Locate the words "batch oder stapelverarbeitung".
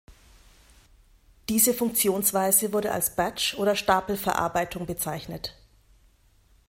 3.15-4.87